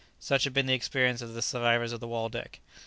Such 0.19 0.45
had 0.45 0.53
been 0.55 0.65
the 0.65 0.73
experience 0.73 1.21
of 1.21 1.35
the 1.35 1.43
survivors 1.43 1.91
of 1.91 1.99
the 1.99 2.07
"Waldeck." 2.07 2.59